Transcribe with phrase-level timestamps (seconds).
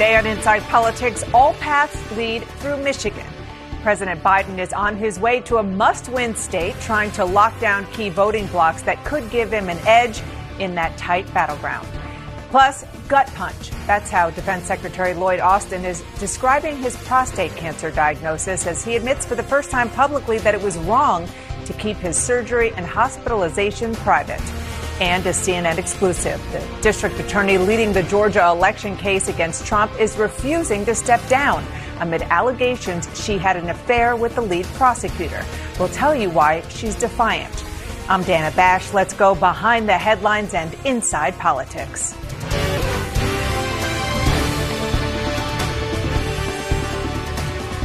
[0.00, 3.26] Today on Inside Politics, all paths lead through Michigan.
[3.82, 7.84] President Biden is on his way to a must win state, trying to lock down
[7.92, 10.22] key voting blocks that could give him an edge
[10.58, 11.86] in that tight battleground.
[12.48, 13.72] Plus, gut punch.
[13.86, 19.26] That's how Defense Secretary Lloyd Austin is describing his prostate cancer diagnosis as he admits
[19.26, 21.28] for the first time publicly that it was wrong
[21.66, 24.40] to keep his surgery and hospitalization private.
[25.00, 30.18] And a CNN exclusive, the district attorney leading the Georgia election case against Trump is
[30.18, 31.64] refusing to step down
[32.00, 35.42] amid allegations she had an affair with the lead prosecutor.
[35.78, 37.64] We'll tell you why she's defiant.
[38.10, 38.92] I'm Dana Bash.
[38.92, 42.14] Let's go behind the headlines and inside politics.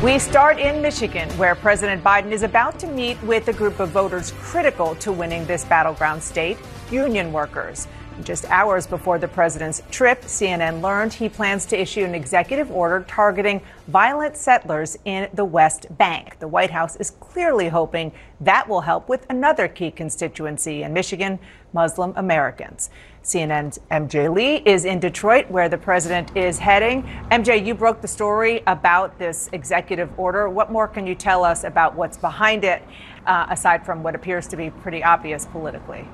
[0.05, 3.89] We start in Michigan, where President Biden is about to meet with a group of
[3.89, 6.59] voters critical to winning this battleground state
[6.91, 7.87] union workers.
[8.23, 13.03] Just hours before the president's trip, CNN learned he plans to issue an executive order
[13.07, 16.37] targeting violent settlers in the West Bank.
[16.37, 21.39] The White House is clearly hoping that will help with another key constituency in Michigan
[21.73, 22.91] Muslim Americans.
[23.25, 27.01] CNN's MJ Lee is in Detroit, where the president is heading.
[27.31, 30.47] MJ, you broke the story about this executive order.
[30.47, 32.83] What more can you tell us about what's behind it,
[33.25, 36.07] uh, aside from what appears to be pretty obvious politically?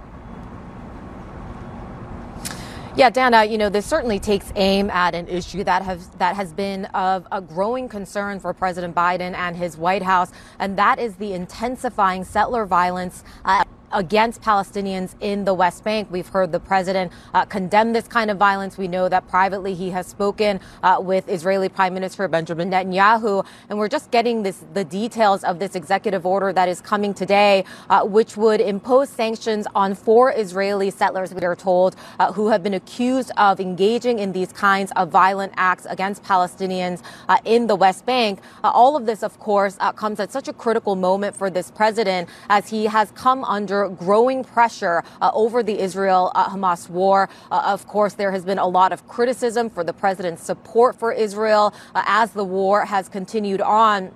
[2.95, 6.51] Yeah, Dana, you know, this certainly takes aim at an issue that has that has
[6.51, 11.15] been of a growing concern for President Biden and his White House, and that is
[11.15, 13.23] the intensifying settler violence.
[13.45, 16.07] Uh, against Palestinians in the West Bank.
[16.11, 18.77] We've heard the president uh, condemn this kind of violence.
[18.77, 23.77] We know that privately he has spoken uh, with Israeli Prime Minister Benjamin Netanyahu, and
[23.77, 28.03] we're just getting this the details of this executive order that is coming today, uh,
[28.03, 32.73] which would impose sanctions on four Israeli settlers, we are told, uh, who have been
[32.73, 38.05] accused of engaging in these kinds of violent acts against Palestinians uh, in the West
[38.05, 38.39] Bank.
[38.63, 42.29] Uh, all of this, of course, comes at such a critical moment for this president
[42.49, 47.29] as he has come under growing pressure uh, over the Israel Hamas war.
[47.51, 51.11] Uh, of course, there has been a lot of criticism for the president's support for
[51.11, 54.11] Israel uh, as the war has continued on.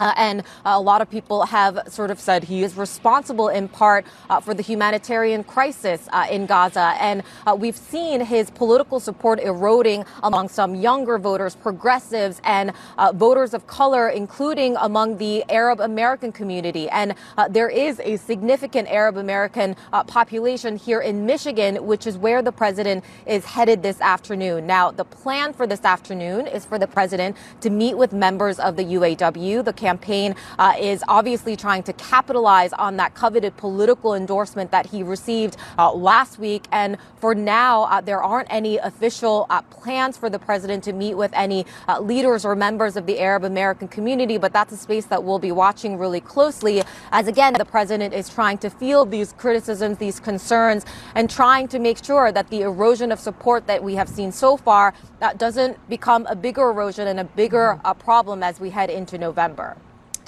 [0.00, 3.68] Uh, and uh, a lot of people have sort of said he is responsible in
[3.68, 6.94] part uh, for the humanitarian crisis uh, in Gaza.
[7.00, 13.12] And uh, we've seen his political support eroding among some younger voters, progressives, and uh,
[13.12, 16.88] voters of color, including among the Arab American community.
[16.90, 17.14] And
[17.50, 19.76] there is a significant Arab American
[20.06, 24.66] population here in Michigan, which is where the president is headed this afternoon.
[24.66, 28.76] Now, the plan for this afternoon is for the president to meet with members of
[28.76, 34.70] the UAW, the campaign uh, is obviously trying to capitalize on that coveted political endorsement
[34.70, 36.64] that he received uh, last week.
[36.72, 41.14] And for now, uh, there aren't any official uh, plans for the president to meet
[41.14, 44.36] with any uh, leaders or members of the Arab American community.
[44.44, 46.82] But that's a space that we'll be watching really closely
[47.12, 50.84] as, again, the president is trying to field these criticisms, these concerns,
[51.14, 54.56] and trying to make sure that the erosion of support that we have seen so
[54.56, 58.90] far that doesn't become a bigger erosion and a bigger uh, problem as we head
[58.90, 59.77] into November.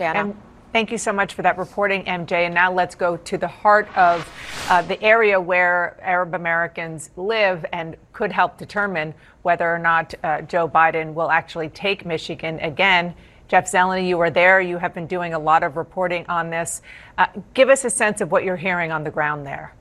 [0.00, 0.18] Dana.
[0.20, 0.36] And
[0.72, 2.46] thank you so much for that reporting, MJ.
[2.46, 4.26] And now let's go to the heart of
[4.68, 10.40] uh, the area where Arab Americans live and could help determine whether or not uh,
[10.42, 13.14] Joe Biden will actually take Michigan again.
[13.48, 14.60] Jeff Zeleny, you are there.
[14.60, 16.82] You have been doing a lot of reporting on this.
[17.18, 19.74] Uh, give us a sense of what you're hearing on the ground there.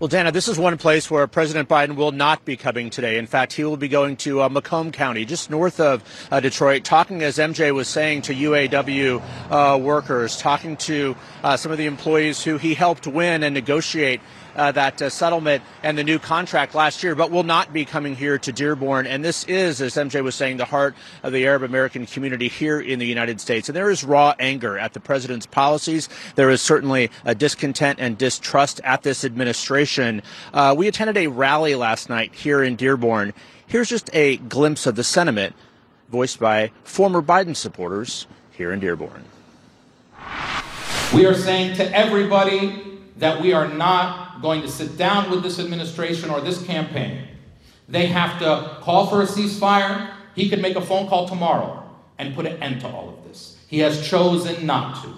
[0.00, 3.18] Well, Dana, this is one place where President Biden will not be coming today.
[3.18, 6.84] In fact, he will be going to uh, Macomb County, just north of uh, Detroit,
[6.84, 9.20] talking, as MJ was saying, to UAW
[9.50, 14.20] uh, workers, talking to uh, some of the employees who he helped win and negotiate
[14.56, 18.14] uh, that uh, settlement and the new contract last year, but will not be coming
[18.14, 19.06] here to Dearborn.
[19.06, 22.80] And this is, as MJ was saying, the heart of the Arab American community here
[22.80, 23.68] in the United States.
[23.68, 26.08] And there is raw anger at the president's policies.
[26.34, 30.22] There is certainly a discontent and distrust at this administration.
[30.52, 33.32] Uh, we attended a rally last night here in Dearborn.
[33.66, 35.54] Here's just a glimpse of the sentiment
[36.10, 39.24] voiced by former Biden supporters here in Dearborn.
[41.14, 45.58] We are saying to everybody that we are not going to sit down with this
[45.58, 47.28] administration or this campaign.
[47.88, 50.12] They have to call for a ceasefire.
[50.34, 51.84] He could make a phone call tomorrow
[52.18, 53.58] and put an end to all of this.
[53.68, 55.12] He has chosen not to.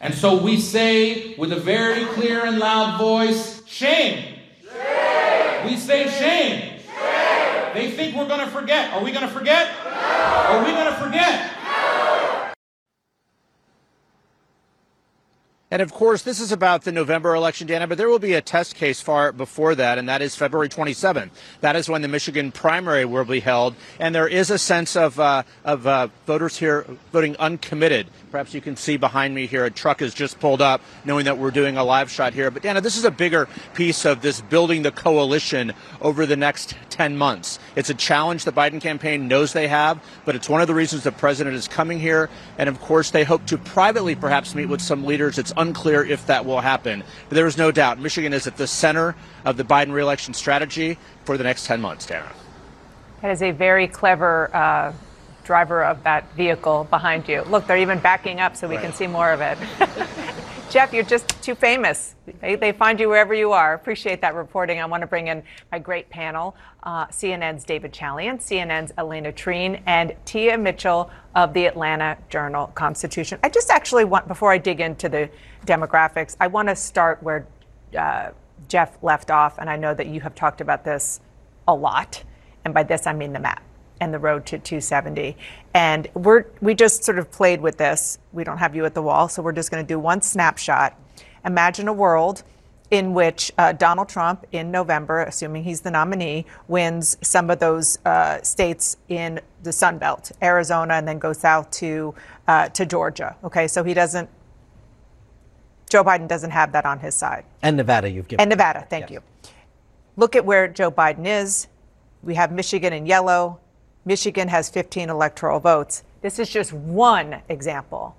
[0.00, 4.38] And so we say with a very clear and loud voice, shame.
[4.62, 5.66] shame.
[5.66, 6.80] We say shame.
[6.80, 7.74] shame.
[7.74, 8.92] They think we're going to forget.
[8.92, 9.68] Are we going to forget?
[9.84, 9.90] No.
[9.90, 11.53] Are we going to forget?
[15.70, 18.42] And of course, this is about the November election, Dana, but there will be a
[18.42, 21.30] test case far before that, and that is February 27th.
[21.62, 25.18] That is when the Michigan primary will be held, and there is a sense of,
[25.18, 28.08] uh, of uh, voters here voting uncommitted.
[28.30, 31.38] Perhaps you can see behind me here a truck has just pulled up, knowing that
[31.38, 32.50] we're doing a live shot here.
[32.50, 35.72] But Dana, this is a bigger piece of this building the coalition
[36.02, 37.58] over the next 10 months.
[37.74, 41.04] It's a challenge the Biden campaign knows they have, but it's one of the reasons
[41.04, 42.28] the president is coming here.
[42.58, 45.38] And of course, they hope to privately perhaps meet with some leaders.
[45.38, 47.02] It's unclear if that will happen.
[47.28, 49.14] But there is no doubt Michigan is at the center
[49.44, 52.30] of the Biden reelection strategy for the next 10 months, Dana.
[53.22, 54.92] That is a very clever uh,
[55.44, 57.42] driver of that vehicle behind you.
[57.42, 58.84] Look, they're even backing up so we right.
[58.84, 59.58] can see more of it.
[60.70, 62.16] Jeff, you're just too famous.
[62.40, 63.74] They, they, find you wherever you are.
[63.74, 64.80] Appreciate that reporting.
[64.80, 69.80] I want to bring in my great panel uh, CNN's David Chalian, CNN's Alayna Treene,
[69.86, 73.38] and Tia Mitchell of the Atlanta Journal Constitution.
[73.42, 75.30] I just actually want, before I dig into the
[75.66, 77.46] demographics, I want to start where
[77.96, 78.30] uh,
[78.68, 81.20] Jeff left off, and I know that you have talked about this
[81.68, 82.22] a lot.
[82.64, 83.62] And by this, I mean the map
[84.00, 85.36] and the road to 270.
[85.72, 88.18] And we're we just sort of played with this.
[88.32, 90.98] We don't have you at the wall, so we're just going to do one snapshot.
[91.44, 92.42] Imagine a world
[92.90, 97.98] in which uh, Donald Trump, in November, assuming he's the nominee, wins some of those
[98.04, 102.14] uh, states in the Sun Belt, Arizona, and then goes south to
[102.46, 103.36] uh, to Georgia.
[103.42, 104.28] Okay, so he doesn't.
[105.90, 107.44] Joe Biden doesn't have that on his side.
[107.62, 108.42] And Nevada, you've given.
[108.42, 109.22] And Nevada, thank yes.
[109.44, 109.50] you.
[110.16, 111.68] Look at where Joe Biden is.
[112.22, 113.60] We have Michigan in yellow,
[114.04, 116.02] Michigan has 15 electoral votes.
[116.20, 118.16] This is just one example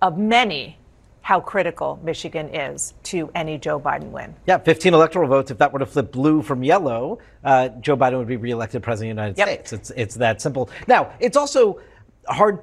[0.00, 0.78] of many
[1.22, 4.34] how critical Michigan is to any Joe Biden win.
[4.46, 5.52] Yeah, 15 electoral votes.
[5.52, 9.12] If that were to flip blue from yellow, uh, Joe Biden would be reelected president
[9.12, 9.48] of the United yep.
[9.48, 9.72] States.
[9.72, 10.68] It's, it's that simple.
[10.88, 11.80] Now, it's also
[12.26, 12.58] hard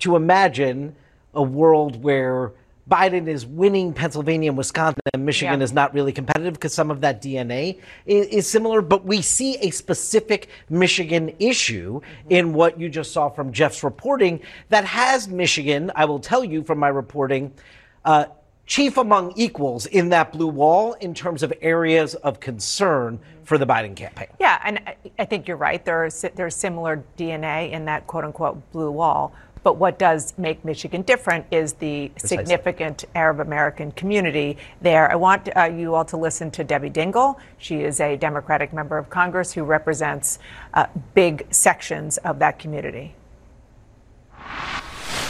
[0.00, 0.94] to imagine
[1.34, 2.52] a world where
[2.88, 5.64] Biden is winning Pennsylvania and Wisconsin, and Michigan yeah.
[5.64, 8.80] is not really competitive because some of that DNA is, is, similar.
[8.80, 12.30] But we see a specific Michigan issue mm-hmm.
[12.30, 14.40] in what you just saw from Jeff's reporting
[14.70, 17.52] that has Michigan, I will tell you from my reporting,
[18.04, 18.26] uh,
[18.68, 23.66] chief among equals in that blue wall in terms of areas of concern for the
[23.66, 24.28] Biden campaign.
[24.38, 24.78] Yeah, and
[25.18, 25.82] I think you're right.
[25.82, 29.32] There's there's similar DNA in that quote unquote blue wall.
[29.62, 32.36] But what does make Michigan different is the Precisely.
[32.36, 35.10] significant Arab American community there.
[35.10, 37.36] I want uh, you all to listen to Debbie Dingell.
[37.58, 40.38] She is a Democratic member of Congress who represents
[40.74, 43.14] uh, big sections of that community.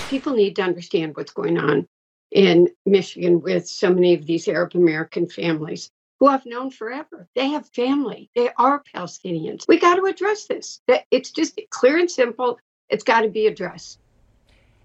[0.09, 1.87] People need to understand what's going on
[2.31, 5.91] in Michigan with so many of these Arab American families
[6.21, 7.29] who I've known forever.
[7.35, 8.31] They have family.
[8.35, 9.67] They are Palestinians.
[9.69, 10.81] We got to address this.
[11.11, 12.59] It's just clear and simple.
[12.89, 13.99] It's got to be addressed.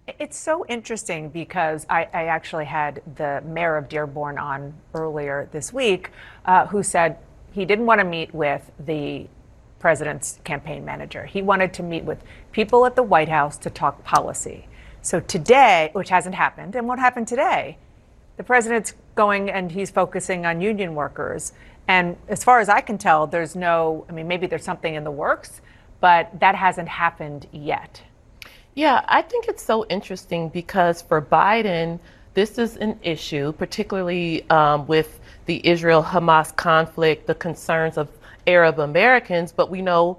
[0.08, 5.72] It's so interesting because I, I, actually had the mayor of Dearborn on earlier this
[5.72, 6.12] week
[6.44, 7.20] uh, who said
[7.54, 9.28] he didn't want to meet with the
[9.80, 11.26] president's campaign manager.
[11.26, 12.22] He wanted to meet with
[12.52, 14.68] people at the White House to talk policy.
[15.02, 17.78] So today, which hasn't happened, and what happened today?
[18.36, 21.54] The president's going and he's focusing on union workers.
[21.88, 25.06] And as far as I can tell, there's no, I mean, maybe there's something in
[25.06, 25.62] the works,
[26.02, 28.02] but that hasn't happened yet.
[28.76, 32.00] Yeah, I think it's so interesting because for Biden,
[32.34, 38.10] this is an issue, particularly um, with the Israel Hamas conflict, the concerns of
[38.48, 40.18] Arab Americans, but we know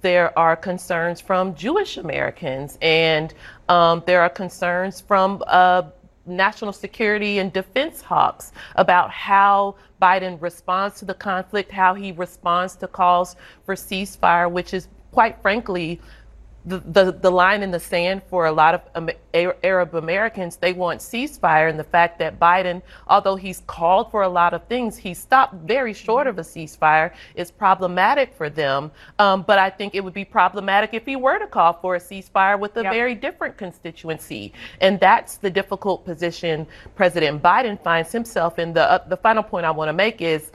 [0.00, 3.34] there are concerns from Jewish Americans and
[3.68, 5.82] um, there are concerns from uh,
[6.24, 12.74] national security and defense hawks about how Biden responds to the conflict, how he responds
[12.76, 16.00] to calls for ceasefire, which is quite frankly
[16.64, 21.00] the, the, the line in the sand for a lot of Arab Americans, they want
[21.00, 21.68] ceasefire.
[21.68, 25.54] And the fact that Biden, although he's called for a lot of things, he stopped
[25.54, 28.92] very short of a ceasefire is problematic for them.
[29.18, 32.00] Um, but I think it would be problematic if he were to call for a
[32.00, 32.92] ceasefire with a yep.
[32.92, 34.52] very different constituency.
[34.80, 38.72] And that's the difficult position President Biden finds himself in.
[38.72, 40.52] The, uh, the final point I want to make is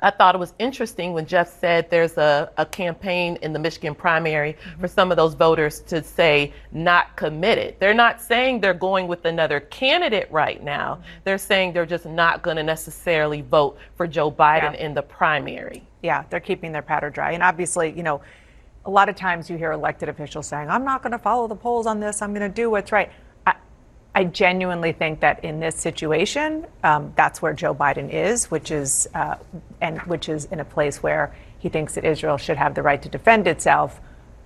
[0.00, 3.94] I thought it was interesting when Jeff said there's a, a campaign in the Michigan
[3.94, 4.80] primary mm-hmm.
[4.80, 7.76] for some of those voters to say not committed.
[7.80, 10.94] They're not saying they're going with another candidate right now.
[10.94, 11.02] Mm-hmm.
[11.24, 14.84] They're saying they're just not going to necessarily vote for Joe Biden yeah.
[14.84, 15.82] in the primary.
[16.02, 17.32] Yeah, they're keeping their powder dry.
[17.32, 18.20] And obviously, you know,
[18.84, 21.56] a lot of times you hear elected officials saying, I'm not going to follow the
[21.56, 23.10] polls on this, I'm going to do what's right.
[24.18, 29.08] I genuinely think that in this situation, um, that's where Joe Biden is, which is
[29.14, 29.36] uh,
[29.80, 33.00] and which is in a place where he thinks that Israel should have the right
[33.00, 34.00] to defend itself.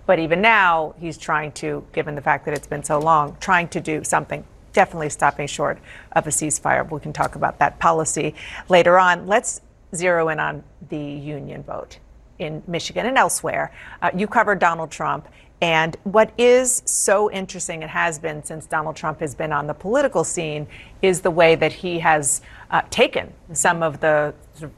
[0.05, 3.69] But even now, he's trying to, given the fact that it's been so long, trying
[3.69, 5.79] to do something definitely stopping short
[6.12, 6.87] of a ceasefire.
[6.91, 8.35] We can talk about that policy
[8.69, 9.26] later on.
[9.26, 9.62] Let's
[9.95, 11.99] zero in on the union vote
[12.42, 13.72] in Michigan and elsewhere.
[14.00, 15.28] Uh, you covered Donald Trump.
[15.61, 19.75] And what is so interesting, and has been since Donald Trump has been on the
[19.75, 20.66] political scene,
[21.02, 24.34] is the way that he has uh, taken some of the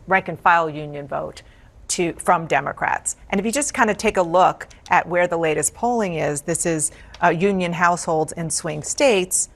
[0.06, 1.42] rank and file union vote
[1.88, 3.16] to, from Democrats.
[3.30, 6.42] And if you just kind of take a look at where the latest polling is,
[6.42, 6.92] this is
[7.22, 9.48] uh, union households in swing states,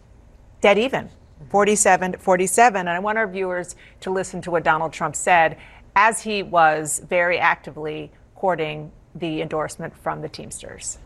[0.60, 1.10] dead even,
[1.50, 2.80] 47 47.
[2.80, 5.58] And I want our viewers to listen to what Donald Trump said
[5.98, 10.96] as he was very actively courting the endorsement from the Teamsters.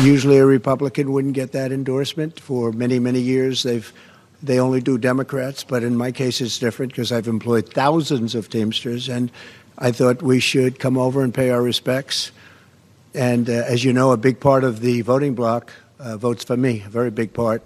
[0.00, 2.40] Usually, a Republican wouldn't get that endorsement.
[2.40, 3.92] For many, many years, they've
[4.42, 8.48] they only do Democrats, but in my case, it's different because I've employed thousands of
[8.48, 9.30] Teamsters, and
[9.76, 12.32] I thought we should come over and pay our respects.
[13.14, 16.56] And uh, as you know, a big part of the voting bloc uh, votes for
[16.56, 17.62] me, a very big part.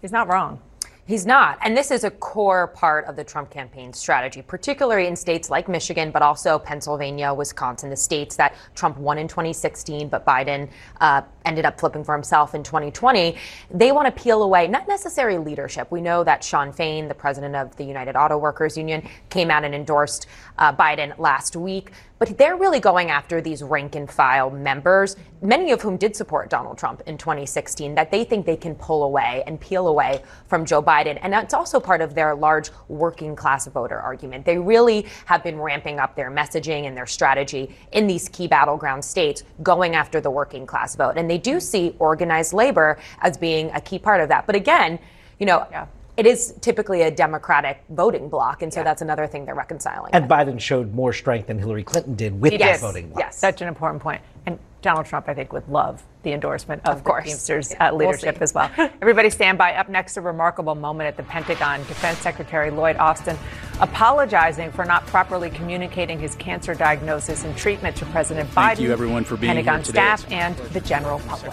[0.00, 0.62] He's not wrong.
[1.06, 1.58] He's not.
[1.62, 5.68] And this is a core part of the Trump campaign strategy, particularly in states like
[5.68, 10.68] Michigan, but also Pennsylvania, Wisconsin, the states that Trump won in 2016, but Biden
[11.00, 13.36] uh, ended up flipping for himself in 2020.
[13.70, 15.92] They want to peel away, not necessarily leadership.
[15.92, 19.62] We know that Shawn Fain, the president of the United Auto Workers Union, came out
[19.62, 20.26] and endorsed
[20.58, 21.92] uh, Biden last week.
[22.18, 26.48] But they're really going after these rank and file members, many of whom did support
[26.48, 30.64] Donald Trump in 2016, that they think they can pull away and peel away from
[30.64, 30.95] Joe Biden.
[31.04, 34.46] And it's also part of their large working class voter argument.
[34.46, 39.04] They really have been ramping up their messaging and their strategy in these key battleground
[39.04, 41.14] states, going after the working class vote.
[41.16, 44.46] And they do see organized labor as being a key part of that.
[44.46, 44.98] But again,
[45.38, 45.86] you know, yeah
[46.16, 48.84] it is typically a Democratic voting bloc, and so yeah.
[48.84, 50.14] that's another thing they're reconciling.
[50.14, 50.30] And with.
[50.30, 52.80] Biden showed more strength than Hillary Clinton did with he that did.
[52.80, 53.20] voting bloc.
[53.20, 54.22] Yes, such an important point.
[54.46, 58.36] And Donald Trump, I think, would love the endorsement of, of the Teamsters uh, leadership
[58.36, 58.70] we'll as well.
[59.02, 59.74] Everybody stand by.
[59.74, 61.80] Up next, a remarkable moment at the Pentagon.
[61.80, 63.36] Defense Secretary Lloyd Austin
[63.80, 68.54] apologizing for not properly communicating his cancer diagnosis and treatment to President Biden.
[68.54, 70.14] Thank Biden, you everyone for being Pentagon here today.
[70.16, 71.52] staff, and the general public.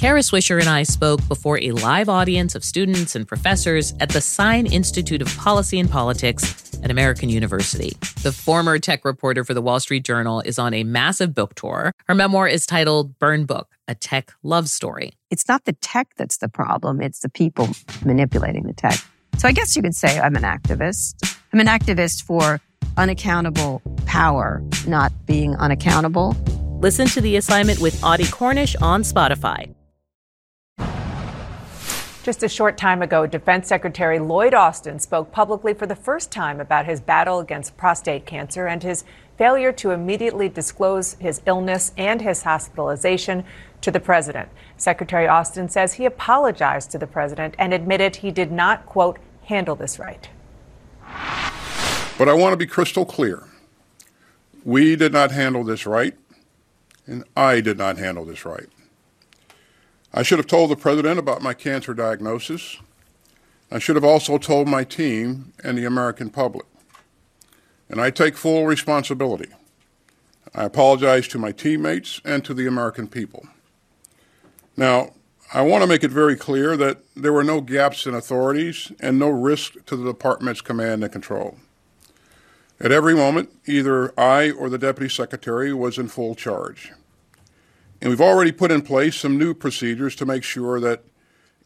[0.00, 4.22] Kara Swisher and I spoke before a live audience of students and professors at the
[4.22, 7.90] Sine Institute of Policy and Politics at American University.
[8.22, 11.92] The former tech reporter for the Wall Street Journal is on a massive book tour.
[12.06, 15.12] Her memoir is titled Burn Book A Tech Love Story.
[15.28, 17.68] It's not the tech that's the problem, it's the people
[18.02, 18.98] manipulating the tech.
[19.36, 21.38] So I guess you could say I'm an activist.
[21.52, 22.58] I'm an activist for
[22.96, 26.34] unaccountable power not being unaccountable.
[26.80, 29.74] Listen to the assignment with Audie Cornish on Spotify.
[32.22, 36.60] Just a short time ago, Defense Secretary Lloyd Austin spoke publicly for the first time
[36.60, 39.04] about his battle against prostate cancer and his
[39.38, 43.42] failure to immediately disclose his illness and his hospitalization
[43.80, 44.50] to the president.
[44.76, 49.74] Secretary Austin says he apologized to the president and admitted he did not, quote, handle
[49.74, 50.28] this right.
[52.18, 53.44] But I want to be crystal clear.
[54.62, 56.14] We did not handle this right,
[57.06, 58.68] and I did not handle this right.
[60.12, 62.78] I should have told the president about my cancer diagnosis.
[63.70, 66.66] I should have also told my team and the American public.
[67.88, 69.50] And I take full responsibility.
[70.52, 73.46] I apologize to my teammates and to the American people.
[74.76, 75.10] Now,
[75.52, 79.18] I want to make it very clear that there were no gaps in authorities and
[79.18, 81.56] no risk to the department's command and control.
[82.80, 86.92] At every moment, either I or the Deputy Secretary was in full charge.
[88.00, 91.04] And we've already put in place some new procedures to make sure that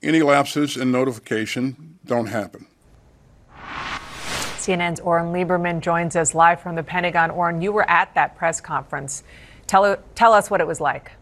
[0.03, 2.67] any lapses in notification don't happen.
[3.57, 7.31] CNN's Oren Lieberman joins us live from the Pentagon.
[7.31, 9.23] Oren, you were at that press conference.
[9.67, 11.13] Tell, tell us what it was like.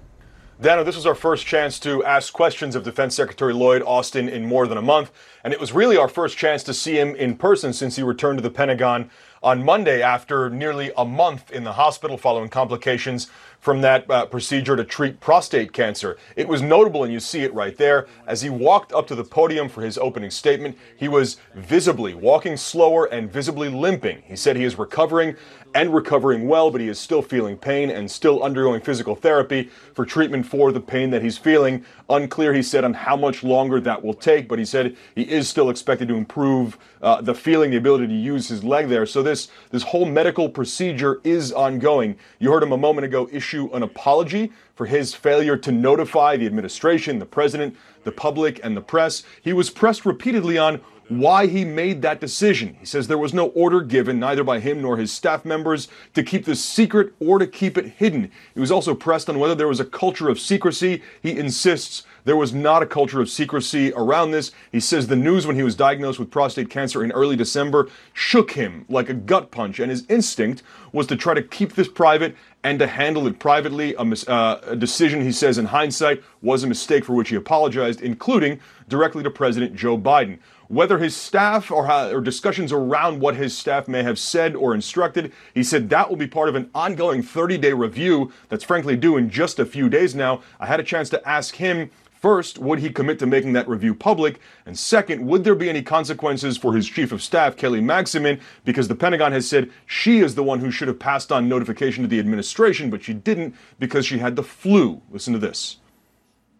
[0.60, 4.46] Dana, this was our first chance to ask questions of Defense Secretary Lloyd Austin in
[4.46, 5.10] more than a month,
[5.42, 8.38] and it was really our first chance to see him in person since he returned
[8.38, 9.10] to the Pentagon
[9.42, 13.28] on Monday after nearly a month in the hospital following complications
[13.62, 16.18] from that uh, procedure to treat prostate cancer.
[16.34, 18.08] It was notable, and you see it right there.
[18.26, 22.56] As he walked up to the podium for his opening statement, he was visibly walking
[22.56, 24.24] slower and visibly limping.
[24.26, 25.36] He said he is recovering
[25.74, 30.04] and recovering well, but he is still feeling pain and still undergoing physical therapy for
[30.04, 31.84] treatment for the pain that he's feeling.
[32.10, 35.48] Unclear, he said, on how much longer that will take, but he said he is
[35.48, 39.06] still expected to improve uh, the feeling, the ability to use his leg there.
[39.06, 42.16] So this this whole medical procedure is ongoing.
[42.38, 46.46] You heard him a moment ago issue an apology for his failure to notify the
[46.46, 49.24] administration, the president, the public, and the press.
[49.42, 52.74] He was pressed repeatedly on why he made that decision.
[52.80, 56.22] He says there was no order given, neither by him nor his staff members, to
[56.22, 58.30] keep this secret or to keep it hidden.
[58.54, 61.02] He was also pressed on whether there was a culture of secrecy.
[61.22, 64.52] He insists there was not a culture of secrecy around this.
[64.70, 68.52] He says the news when he was diagnosed with prostate cancer in early December shook
[68.52, 72.36] him like a gut punch, and his instinct was to try to keep this private
[72.64, 73.94] and to handle it privately.
[73.96, 77.36] A, mis- uh, a, decision, he says, in hindsight, was a mistake for which he
[77.36, 80.38] apologized, including directly to President Joe Biden.
[80.68, 85.32] Whether his staff or, or discussions around what his staff may have said or instructed,
[85.54, 89.16] he said that will be part of an ongoing 30 day review that's frankly due
[89.16, 90.40] in just a few days now.
[90.58, 91.90] I had a chance to ask him
[92.22, 94.38] First, would he commit to making that review public?
[94.64, 98.86] And second, would there be any consequences for his chief of staff, Kelly Magsamen, because
[98.86, 102.08] the Pentagon has said she is the one who should have passed on notification to
[102.08, 105.02] the administration, but she didn't because she had the flu.
[105.10, 105.78] Listen to this.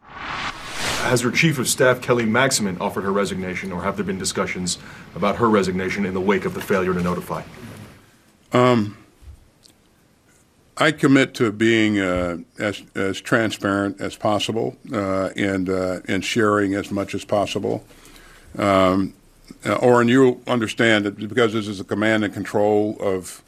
[0.03, 4.79] Has her chief of staff, Kelly Magsamen, offered her resignation, or have there been discussions
[5.15, 7.43] about her resignation in the wake of the failure to notify?
[8.53, 8.97] Um,
[10.83, 16.75] I commit to being uh, as, as transparent as possible uh, and, uh, and sharing
[16.75, 17.85] as much as possible.
[18.59, 19.15] Um,
[19.65, 23.45] uh, Oren, you understand that because this is a command and control of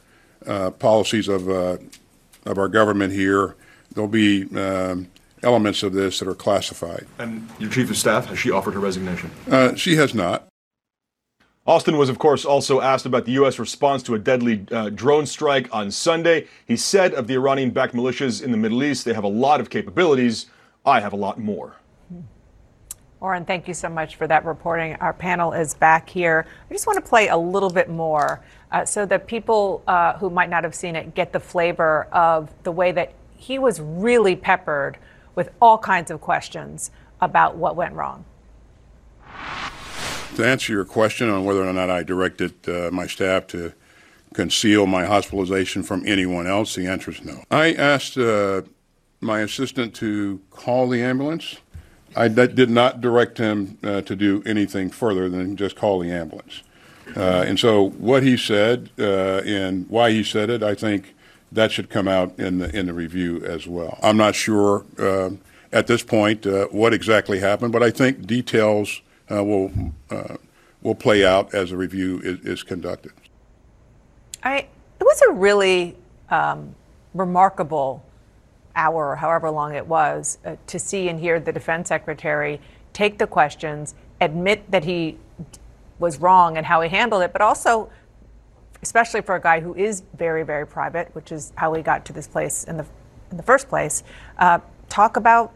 [0.47, 1.79] uh, policies of, uh,
[2.47, 3.57] of our government here,
[3.93, 5.11] there'll be um,
[5.43, 7.05] elements of this that are classified.
[7.19, 9.33] And your chief of staff, has she offered her resignation?
[9.75, 10.47] she has not.
[11.67, 13.59] Austin was, of course, also asked about the U.S.
[13.59, 16.47] response to a deadly uh, drone strike on Sunday.
[16.67, 19.61] He said of the Iranian backed militias in the Middle East, they have a lot
[19.61, 20.47] of capabilities.
[20.85, 21.77] I have a lot more.
[23.21, 24.97] Oren, thank you so much for that reporting.
[24.97, 26.47] Our panel is back here.
[26.69, 30.29] I just want to play a little bit more uh, so that people uh, who
[30.29, 34.37] might not have seen it get the flavor of the way that he was really
[34.37, 34.99] peppered
[35.35, 36.91] with all kinds of questions
[37.23, 38.27] about what went wrong.
[40.37, 43.73] To answer your question on whether or not I directed uh, my staff to
[44.33, 47.45] conceal my hospitalization from anyone else, the answer is no.
[47.53, 48.63] I asked uh,
[49.21, 51.59] my assistant to call the ambulance.
[52.17, 56.11] I d- did not direct him uh, to do anything further than just call the
[56.11, 56.65] ambulance.
[57.17, 61.15] Uh, and so, what he said uh, and why he said it, I think
[61.53, 64.01] that should come out in the in the review as well.
[64.03, 65.31] I'm not sure uh,
[65.73, 69.73] at this point what exactly happened, but I think details will
[70.11, 70.37] uh,
[70.83, 73.13] will play out as a review is, is conducted.
[74.43, 74.67] I
[75.01, 75.97] it was a really
[76.31, 76.75] um,
[77.15, 78.05] remarkable
[78.77, 82.61] hour, or however long it was, uh, to see and hear the defense secretary
[82.93, 85.19] take the questions, admit that he
[85.99, 87.91] was wrong and how he handled it, but also,
[88.83, 92.13] especially for a guy who is very, very private, which is how he got to
[92.13, 92.87] this place in the
[93.31, 94.05] in the first place,
[94.39, 95.53] uh, talk about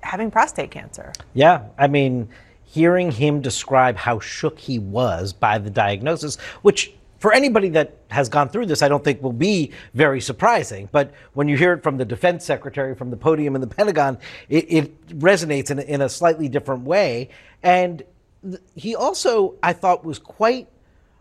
[0.00, 1.12] having prostate cancer.
[1.34, 2.28] Yeah, I mean
[2.70, 8.28] hearing him describe how shook he was by the diagnosis, which for anybody that has
[8.28, 10.88] gone through this, I don't think will be very surprising.
[10.92, 14.18] But when you hear it from the defense secretary from the podium in the Pentagon,
[14.50, 17.30] it, it resonates in, in, a slightly different way.
[17.62, 18.02] And
[18.42, 20.68] th- he also, I thought, was quite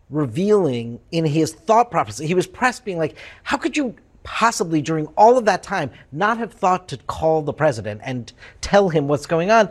[0.10, 2.20] revealing in his thought process.
[2.20, 6.38] He was pressed, being like, how could you possibly during all of that time not
[6.38, 9.70] have thought to call the president and tell him what's going on?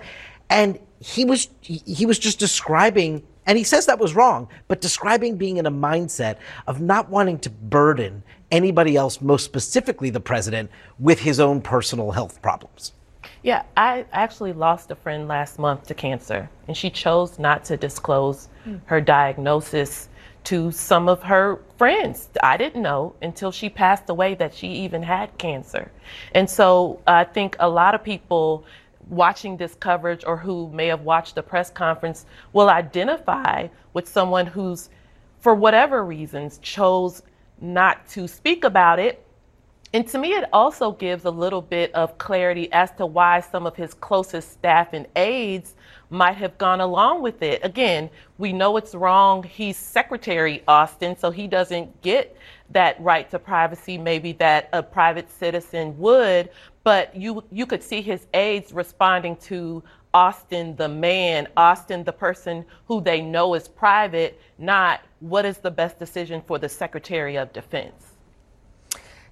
[0.48, 5.37] And he was he was just describing and he says that was wrong but describing
[5.37, 10.70] being in a mindset of not wanting to burden anybody else most specifically the president
[10.98, 12.92] with his own personal health problems
[13.42, 17.76] yeah i actually lost a friend last month to cancer and she chose not to
[17.76, 18.80] disclose mm.
[18.87, 20.09] her diagnosis
[20.46, 22.28] to some of her friends.
[22.40, 25.90] I didn't know until she passed away that she even had cancer.
[26.37, 28.64] And so I think a lot of people
[29.07, 34.47] watching this coverage or who may have watched the press conference will identify with someone
[34.47, 34.90] who's,
[35.40, 37.23] for whatever reasons, chose
[37.61, 39.25] not to speak about it
[39.92, 43.66] And to me, it also gives a little bit of clarity as to why some
[43.66, 45.75] of his closest staff and aides
[46.11, 47.61] might have gone along with it.
[47.64, 49.42] Again, we know it's wrong.
[49.42, 52.37] He's Secretary Austin, so he doesn't get
[52.70, 56.50] that right to privacy, maybe that a private citizen would.
[56.85, 59.83] But you you could see his aides responding to
[60.14, 65.70] Austin the man, Austin the person who they know is private, not what is the
[65.70, 68.14] best decision for the Secretary of Defense.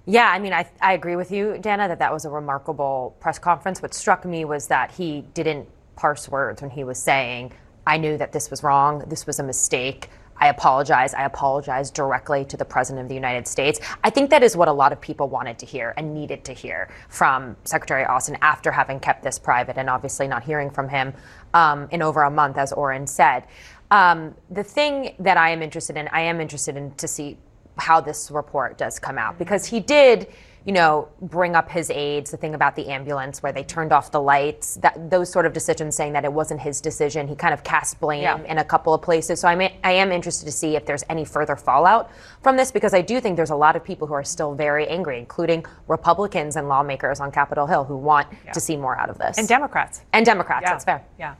[0.05, 3.39] Yeah, I mean, I, I agree with you, Dana, that that was a remarkable press
[3.39, 3.81] conference.
[3.81, 7.53] What struck me was that he didn't parse words when he was saying,
[7.87, 10.09] I knew that this was wrong, this was a mistake.
[10.37, 11.13] I apologize.
[11.13, 13.79] I apologize directly to the President of the United States.
[14.03, 16.53] I think that is what a lot of people wanted to hear and needed to
[16.53, 21.13] hear from Secretary Austin after having kept this private and obviously not hearing from him
[21.53, 23.45] um, in over a month, as Oren said.
[23.91, 27.37] Um, the thing that I am interested in, I am interested in to see
[27.77, 30.27] how this report does come out because he did
[30.65, 34.11] you know, bring up his aides, the thing about the ambulance where they turned off
[34.11, 37.27] the lights, that those sort of decisions saying that it wasn't his decision.
[37.27, 38.43] He kind of cast blame yeah.
[38.45, 39.39] in a couple of places.
[39.39, 42.09] So I may, I am interested to see if there's any further fallout
[42.41, 44.87] from this because I do think there's a lot of people who are still very
[44.87, 48.51] angry, including Republicans and lawmakers on Capitol Hill who want yeah.
[48.51, 49.37] to see more out of this.
[49.37, 50.01] And Democrats.
[50.13, 50.71] And Democrats, yeah.
[50.71, 51.05] that's fair.
[51.19, 51.35] Yeah.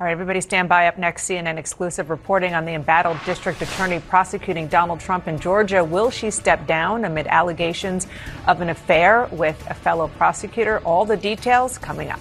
[0.00, 0.88] All right, everybody stand by.
[0.88, 5.84] Up next, CNN exclusive reporting on the embattled district attorney prosecuting Donald Trump in Georgia.
[5.84, 8.08] Will she step down amid allegations
[8.48, 10.80] of an affair with a fellow prosecutor?
[10.80, 12.20] All the details coming up.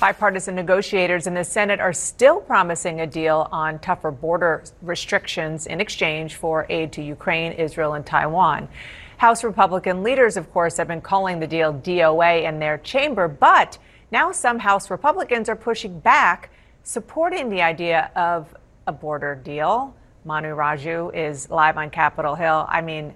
[0.00, 5.78] Bipartisan negotiators in the Senate are still promising a deal on tougher border restrictions in
[5.78, 8.66] exchange for aid to Ukraine, Israel, and Taiwan.
[9.20, 13.76] House Republican leaders, of course, have been calling the deal DOA in their chamber, but
[14.10, 16.48] now some House Republicans are pushing back,
[16.84, 18.56] supporting the idea of
[18.86, 19.94] a border deal.
[20.24, 22.64] Manu Raju is live on Capitol Hill.
[22.66, 23.12] I mean,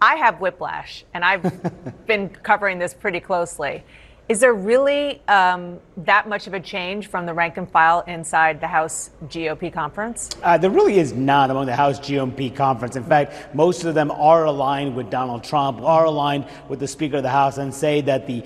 [0.00, 1.42] I have whiplash, and I've
[2.06, 3.84] been covering this pretty closely.
[4.30, 8.60] Is there really um, that much of a change from the rank and file inside
[8.60, 10.30] the House GOP conference?
[10.42, 12.96] Uh, there really is not among the House GOP conference.
[12.96, 17.18] In fact, most of them are aligned with Donald Trump, are aligned with the Speaker
[17.18, 18.42] of the House, and say that the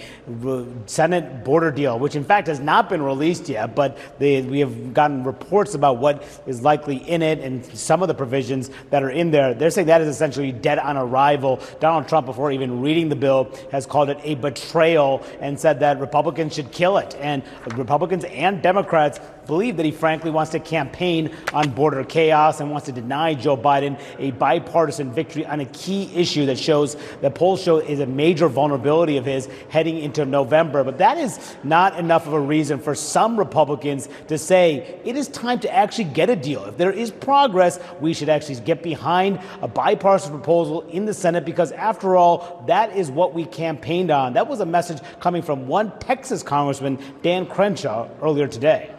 [0.87, 4.93] Senate border deal, which in fact has not been released yet, but they, we have
[4.93, 9.11] gotten reports about what is likely in it and some of the provisions that are
[9.11, 11.61] in there, they're saying that is essentially dead on arrival.
[11.81, 16.01] Donald Trump, before even reading the bill, has called it a betrayal and said that
[16.01, 17.15] Republicans should kill it.
[17.21, 17.36] And
[17.77, 22.87] Republicans and Democrats believe that he frankly wants to campaign on border chaos and wants
[22.87, 27.63] to deny Joe Biden a bipartisan victory on a key issue that shows the polls
[27.63, 30.85] show is a major vulnerability of his heading into November.
[30.85, 35.29] But that is not enough of a reason for some Republicans to say it is
[35.29, 36.65] time to actually get a deal.
[36.65, 41.45] If there is progress, we should actually get behind a bipartisan proposal in the Senate
[41.45, 44.35] because, after all, that is what we campaigned on.
[44.35, 48.96] That was a message coming from one Texas Congressman, Dan Crenshaw, earlier today.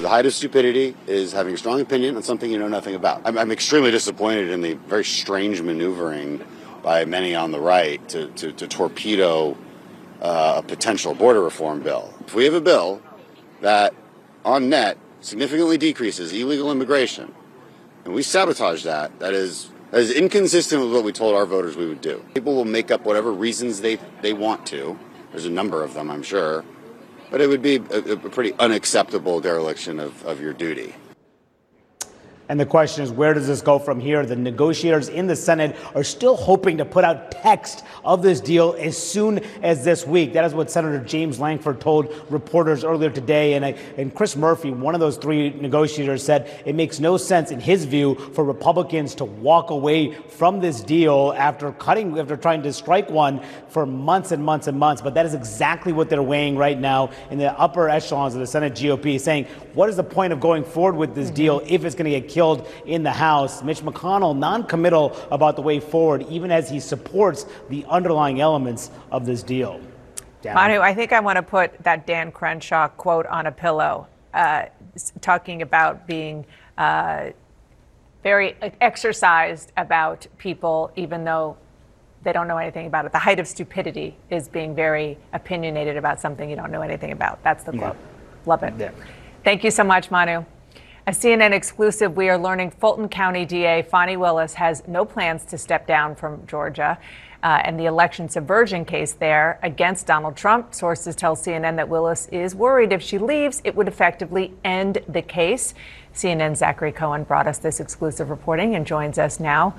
[0.00, 3.20] The height of stupidity is having a strong opinion on something you know nothing about.
[3.26, 6.42] I'm, I'm extremely disappointed in the very strange maneuvering
[6.82, 9.58] by many on the right to, to, to torpedo
[10.22, 12.14] uh, a potential border reform bill.
[12.26, 13.02] If we have a bill
[13.60, 13.92] that,
[14.42, 17.34] on net, significantly decreases illegal immigration,
[18.06, 21.76] and we sabotage that, that is that is inconsistent with what we told our voters
[21.76, 22.24] we would do.
[22.32, 24.98] People will make up whatever reasons they, they want to.
[25.30, 26.64] There's a number of them, I'm sure.
[27.30, 30.94] But it would be a, a pretty unacceptable dereliction of, of your duty.
[32.50, 34.26] And the question is, where does this go from here?
[34.26, 38.74] The negotiators in the Senate are still hoping to put out text of this deal
[38.76, 40.32] as soon as this week.
[40.32, 43.54] That is what Senator James Lankford told reporters earlier today.
[43.54, 47.52] And, I, and Chris Murphy, one of those three negotiators, said it makes no sense,
[47.52, 52.64] in his view, for Republicans to walk away from this deal after cutting, after trying
[52.64, 55.00] to strike one for months and months and months.
[55.00, 58.46] But that is exactly what they're weighing right now in the upper echelons of the
[58.48, 61.94] Senate GOP, saying, what is the point of going forward with this deal if it's
[61.94, 62.39] going to get killed?
[62.40, 63.62] Killed in the House.
[63.62, 69.26] Mitch McConnell non-committal about the way forward, even as he supports the underlying elements of
[69.26, 69.78] this deal.
[70.40, 70.54] Dan.
[70.54, 74.64] Manu, I think I want to put that Dan Crenshaw quote on a pillow, uh,
[75.20, 76.46] talking about being
[76.78, 77.28] uh,
[78.22, 81.58] very exercised about people, even though
[82.22, 83.12] they don't know anything about it.
[83.12, 87.42] The height of stupidity is being very opinionated about something you don't know anything about.
[87.42, 87.96] That's the quote.
[87.96, 88.46] Yeah.
[88.46, 88.72] Love it.
[88.78, 88.92] Yeah.
[89.44, 90.46] Thank you so much, Manu.
[91.06, 95.56] A CNN exclusive, we are learning Fulton County DA Fani Willis has no plans to
[95.56, 96.98] step down from Georgia.
[97.42, 100.74] Uh, and the election subversion case there against Donald Trump.
[100.74, 105.22] Sources tell CNN that Willis is worried if she leaves, it would effectively end the
[105.22, 105.72] case.
[106.14, 109.74] CNN's Zachary Cohen brought us this exclusive reporting and joins us now.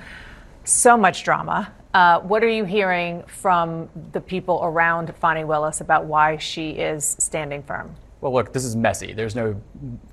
[0.63, 1.71] So much drama.
[1.93, 7.15] Uh, what are you hearing from the people around Fani Willis about why she is
[7.19, 7.95] standing firm?
[8.21, 9.13] Well, look, this is messy.
[9.13, 9.59] There's no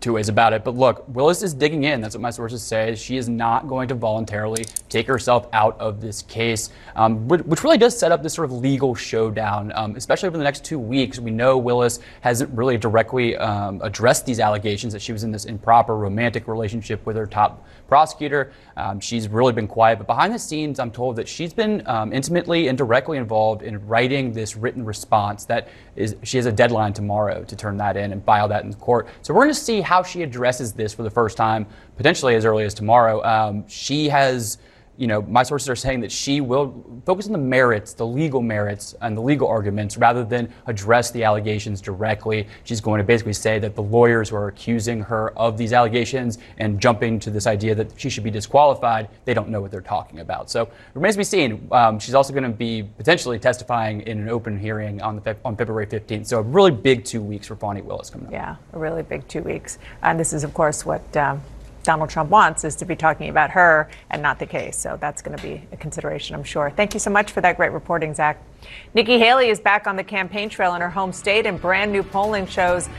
[0.01, 0.65] two ways about it.
[0.65, 2.01] But look, Willis is digging in.
[2.01, 2.95] That's what my sources say.
[2.95, 7.77] She is not going to voluntarily take herself out of this case, um, which really
[7.77, 11.19] does set up this sort of legal showdown, um, especially over the next two weeks.
[11.19, 15.45] We know Willis hasn't really directly um, addressed these allegations that she was in this
[15.45, 18.53] improper romantic relationship with her top prosecutor.
[18.79, 22.15] Um, she's really been quiet, but behind the scenes, I'm told that she's been um,
[22.15, 25.45] intimately and directly involved in writing this written response.
[25.45, 28.73] That is, she has a deadline tomorrow to turn that in and file that in
[28.75, 29.09] court.
[29.23, 32.45] So we're going to see how she addresses this for the first time, potentially as
[32.45, 33.23] early as tomorrow.
[33.25, 34.59] Um, she has
[34.99, 38.43] you know, my sources are saying that she will focus on the merits, the legal
[38.43, 42.49] merits, and the legal arguments rather than address the allegations directly.
[42.65, 46.39] She's going to basically say that the lawyers who are accusing her of these allegations
[46.59, 49.81] and jumping to this idea that she should be disqualified, they don't know what they're
[49.81, 50.51] talking about.
[50.51, 51.69] So it remains to be seen.
[51.71, 55.57] Um, she's also going to be potentially testifying in an open hearing on, the, on
[55.57, 56.27] February 15th.
[56.27, 58.33] So a really big two weeks for Fani Willis coming up.
[58.33, 59.79] Yeah, a really big two weeks.
[60.03, 61.17] And this is, of course, what.
[61.17, 61.41] Um,
[61.89, 64.77] Donald Trump wants is to be talking about her and not the case.
[64.77, 66.69] So that's going to be a consideration, I'm sure.
[66.69, 68.45] Thank you so much for that great reporting, Zach.
[68.93, 72.03] Nikki Haley is back on the campaign trail in her home state, and brand new
[72.03, 72.91] polling shows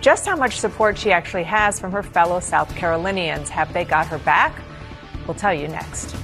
[0.00, 3.50] just how much support she actually has from her fellow South Carolinians.
[3.50, 4.60] Have they got her back?
[5.28, 6.23] We'll tell you next.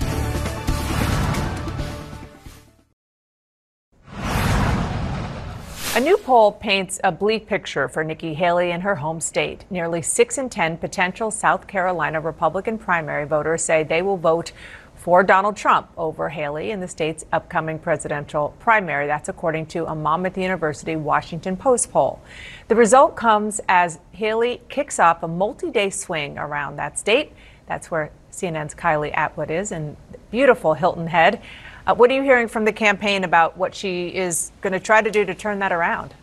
[5.97, 9.65] A new poll paints a bleak picture for Nikki Haley in her home state.
[9.71, 14.53] Nearly 6 in 10 potential South Carolina Republican primary voters say they will vote
[14.95, 19.09] for Donald Trump over Haley in the state's upcoming presidential primary.
[19.09, 22.23] That's according to a Monmouth University Washington Post poll.
[22.69, 27.33] The result comes as Haley kicks off a multi day swing around that state.
[27.67, 29.97] That's where CNN's Kylie Atwood is in
[30.31, 31.43] beautiful Hilton Head.
[31.91, 35.03] Uh, what are you hearing from the campaign about what she is going to try
[35.03, 36.15] to do to turn that around?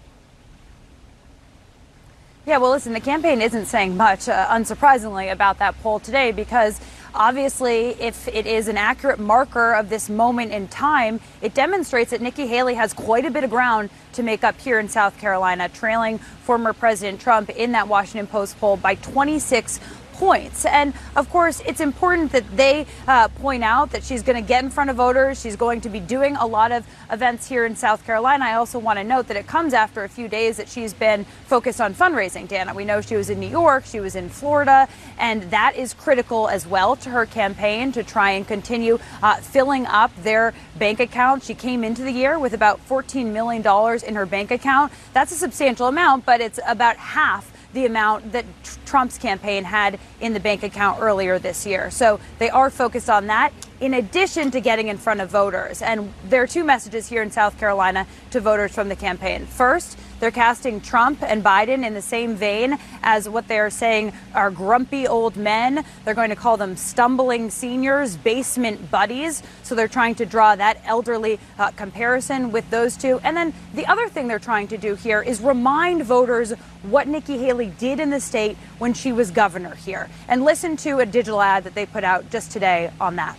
[2.46, 6.80] Yeah, well, listen, the campaign isn't saying much, uh, unsurprisingly, about that poll today because
[7.14, 12.22] obviously, if it is an accurate marker of this moment in time, it demonstrates that
[12.22, 15.68] Nikki Haley has quite a bit of ground to make up here in South Carolina,
[15.68, 19.82] trailing former President Trump in that Washington Post poll by 26
[20.18, 20.66] points.
[20.66, 24.64] And of course, it's important that they uh, point out that she's going to get
[24.64, 25.40] in front of voters.
[25.40, 28.46] She's going to be doing a lot of events here in South Carolina.
[28.46, 31.26] I also want to note that it comes after a few days that she's been
[31.46, 32.74] focused on fundraising, Dana.
[32.74, 36.48] We know she was in New York, she was in Florida, and that is critical
[36.48, 41.44] as well to her campaign to try and continue uh, filling up their bank account.
[41.44, 43.64] She came into the year with about $14 million
[44.06, 44.92] in her bank account.
[45.14, 48.46] That's a substantial amount, but it's about half the amount that
[48.86, 51.92] Trump's campaign had in the bank account earlier this year.
[51.92, 55.82] So they are focused on that in addition to getting in front of voters.
[55.82, 59.46] And there are two messages here in South Carolina to voters from the campaign.
[59.46, 64.50] First, they're casting Trump and Biden in the same vein as what they're saying are
[64.50, 65.86] grumpy old men.
[66.06, 69.44] They're going to call them stumbling seniors, basement buddies.
[69.64, 73.20] So they're trying to draw that elderly uh, comparison with those two.
[73.24, 76.52] And then the other thing they're trying to do here is remind voters
[76.82, 80.10] what Nikki Haley did in the state when she was governor here.
[80.28, 83.38] And listen to a digital ad that they put out just today on that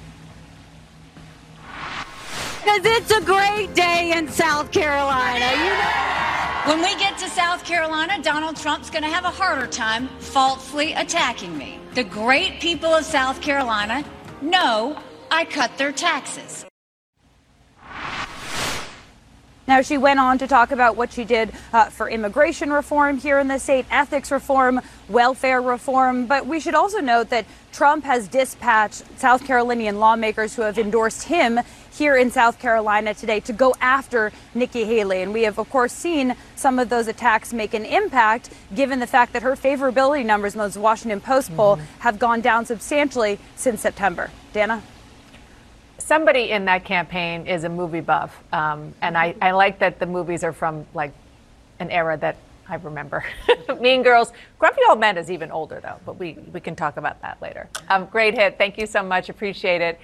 [2.69, 5.51] because it's a great day in South Carolina.
[5.53, 6.67] You know?
[6.67, 10.93] When we get to South Carolina, Donald Trump's going to have a harder time falsely
[10.93, 11.79] attacking me.
[11.95, 14.05] The great people of South Carolina
[14.43, 15.01] know
[15.31, 16.67] I cut their taxes.
[19.67, 23.39] Now, she went on to talk about what she did uh, for immigration reform here
[23.39, 26.27] in the state, ethics reform, welfare reform.
[26.27, 31.25] But we should also note that Trump has dispatched South Carolinian lawmakers who have endorsed
[31.25, 31.61] him
[31.99, 35.23] here in South Carolina today to go after Nikki Haley.
[35.23, 39.07] And we have, of course, seen some of those attacks make an impact given the
[39.07, 42.01] fact that her favorability numbers in those Washington Post poll mm-hmm.
[42.01, 44.31] have gone down substantially since September.
[44.53, 44.83] Dana?
[46.09, 50.07] somebody in that campaign is a movie buff, um, and I, I like that the
[50.07, 51.13] movies are from like
[51.81, 53.25] an era that I remember.
[53.81, 54.33] mean Girls.
[54.59, 57.69] Grumpy Old Men is even older though, but we we can talk about that later.
[57.89, 58.57] Um, great hit.
[58.59, 59.29] Thank you so much.
[59.29, 60.01] Appreciate it.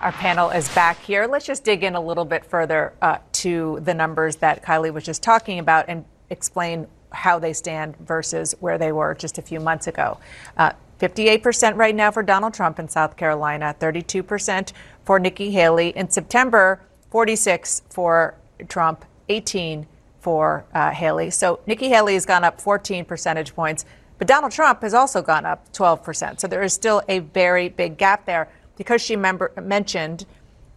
[0.00, 1.26] Our panel is back here.
[1.26, 5.04] Let's just dig in a little bit further uh, to the numbers that Kylie was
[5.04, 9.58] just talking about and explain how they stand versus where they were just a few
[9.58, 10.18] months ago.
[10.56, 14.72] Uh, 58% right now for Donald Trump in South Carolina, 32%
[15.04, 15.88] for Nikki Haley.
[15.88, 16.80] In September,
[17.10, 18.36] 46 for
[18.68, 19.84] Trump, 18
[20.20, 21.30] for uh, Haley.
[21.30, 23.84] So Nikki Haley has gone up 14 percentage points.
[24.18, 26.40] But Donald Trump has also gone up 12%.
[26.40, 28.48] So there is still a very big gap there.
[28.78, 30.24] Because she mentioned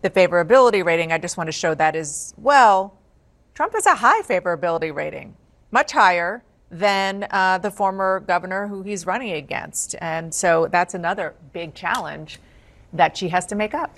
[0.01, 2.97] the favorability rating, I just want to show that as well.
[3.53, 5.35] Trump has a high favorability rating,
[5.71, 9.95] much higher than uh, the former governor who he's running against.
[9.99, 12.39] And so that's another big challenge
[12.93, 13.95] that she has to make up.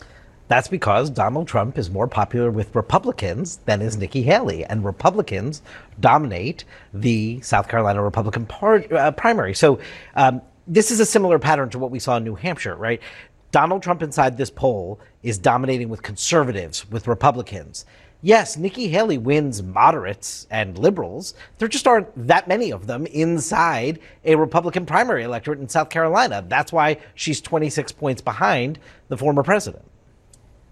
[0.49, 5.61] That's because Donald Trump is more popular with Republicans than is Nikki Haley, and Republicans
[5.99, 9.53] dominate the South Carolina Republican par- uh, primary.
[9.53, 9.79] So
[10.15, 13.01] um, this is a similar pattern to what we saw in New Hampshire, right?
[13.53, 17.85] Donald Trump inside this poll is dominating with conservatives, with Republicans.
[18.23, 21.35] Yes, Nikki Haley wins moderates and liberals.
[21.59, 26.43] There just aren't that many of them inside a Republican primary electorate in South Carolina.
[26.47, 29.85] That's why she's 26 points behind the former president.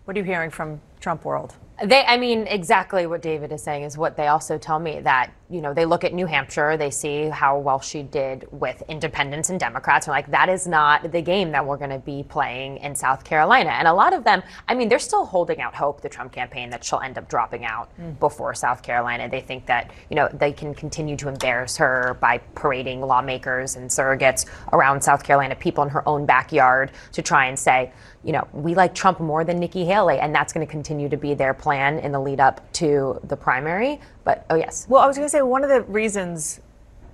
[0.06, 1.54] What are you hearing from Trump world?
[1.84, 5.32] They, I mean, exactly what David is saying is what they also tell me that,
[5.50, 9.50] you know, they look at New Hampshire, they see how well she did with independents
[9.50, 12.78] and Democrats, and like, that is not the game that we're going to be playing
[12.78, 13.72] in South Carolina.
[13.72, 16.70] And a lot of them, I mean, they're still holding out hope, the Trump campaign,
[16.70, 18.18] that she'll end up dropping out mm.
[18.20, 19.28] before South Carolina.
[19.28, 23.90] They think that, you know, they can continue to embarrass her by parading lawmakers and
[23.90, 27.92] surrogates around South Carolina, people in her own backyard to try and say,
[28.24, 31.18] you know, we like Trump more than Nikki Haley, and that's going to continue to
[31.18, 34.00] be their plan in the lead up to the primary.
[34.24, 34.86] But oh yes.
[34.90, 36.60] Well, I was going to say one of the reasons,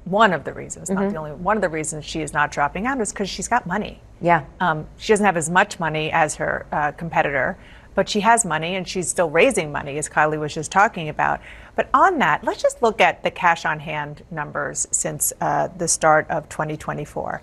[0.05, 1.03] one of the reasons, mm-hmm.
[1.03, 3.47] not the only one of the reasons she is not dropping out is because she's
[3.47, 4.01] got money.
[4.21, 4.45] Yeah.
[4.59, 7.57] Um, she doesn't have as much money as her uh, competitor,
[7.95, 11.41] but she has money and she's still raising money, as Kylie was just talking about.
[11.75, 15.87] But on that, let's just look at the cash on hand numbers since uh, the
[15.87, 17.41] start of 2024.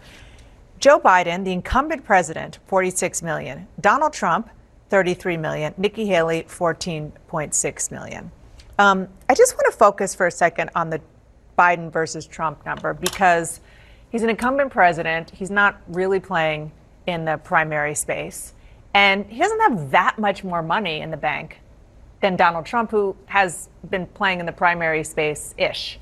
[0.79, 3.67] Joe Biden, the incumbent president, 46 million.
[3.81, 4.51] Donald Trump,
[4.91, 5.75] 33 million.
[5.77, 8.31] Nikki Haley, 14.6 million.
[8.79, 11.01] Um, I just want to focus for a second on the
[11.59, 13.61] Biden versus Trump number because
[14.11, 15.31] he's an incumbent president.
[15.31, 16.73] He's not really playing
[17.07, 18.55] in the primary space.
[18.95, 21.61] And he doesn't have that much more money in the bank
[22.21, 25.99] than Donald Trump, who has been playing in the primary space ish.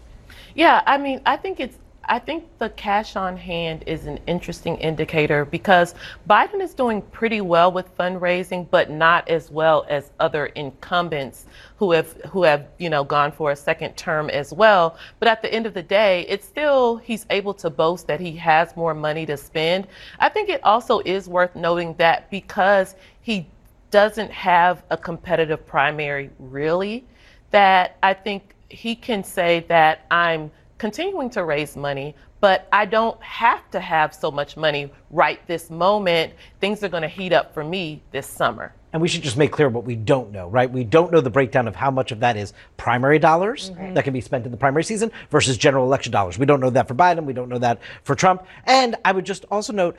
[0.55, 4.77] Yeah, I mean, I think it's I think the cash on hand is an interesting
[4.79, 5.95] indicator because
[6.29, 11.93] Biden is doing pretty well with fundraising, but not as well as other incumbents who
[11.93, 14.97] have who have you know gone for a second term as well.
[15.21, 18.33] But at the end of the day, it's still he's able to boast that he
[18.37, 19.87] has more money to spend.
[20.19, 23.47] I think it also is worth noting that because he
[23.91, 27.05] doesn't have a competitive primary really,
[27.51, 30.51] that I think he can say that I'm
[30.83, 35.71] continuing to raise money, but I don't have to have so much money right this
[35.71, 36.33] moment.
[36.59, 38.75] Things are going to heat up for me this summer.
[38.92, 40.68] And we should just make clear what we don't know, right?
[40.68, 43.95] We don't know the breakdown of how much of that is primary dollars mm-hmm.
[43.95, 46.37] that can be spent in the primary season versus general election dollars.
[46.37, 47.27] We don't know that for Biden.
[47.27, 48.45] We don't know that for Trump.
[48.64, 49.97] And I would just also note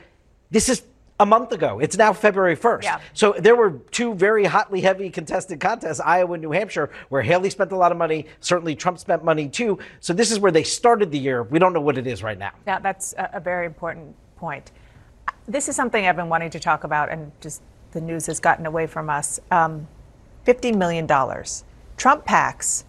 [0.51, 0.83] this is
[1.19, 1.79] a month ago.
[1.79, 2.83] It's now February 1st.
[2.83, 2.99] Yeah.
[3.13, 7.49] So there were two very hotly heavy contested contests, Iowa and New Hampshire, where Haley
[7.49, 8.25] spent a lot of money.
[8.39, 9.79] Certainly Trump spent money too.
[9.99, 11.43] So this is where they started the year.
[11.43, 12.51] We don't know what it is right now.
[12.65, 14.71] Yeah, that's a very important point.
[15.47, 18.65] This is something I've been wanting to talk about, and just the news has gotten
[18.65, 19.39] away from us.
[19.51, 19.87] Um,
[20.45, 21.07] $50 million.
[21.95, 22.83] Trump PACs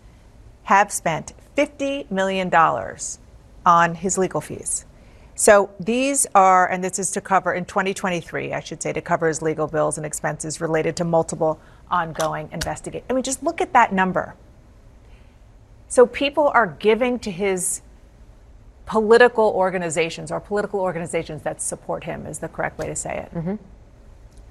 [0.65, 2.53] have spent $50 million
[3.67, 4.87] on his legal fees.
[5.35, 9.27] So these are, and this is to cover in 2023, I should say, to cover
[9.27, 13.07] his legal bills and expenses related to multiple ongoing investigations.
[13.11, 14.37] I mean, just look at that number.
[15.89, 17.83] So people are giving to his
[18.87, 23.35] political organizations or political organizations that support him is the correct way to say it.
[23.35, 23.55] Mm-hmm.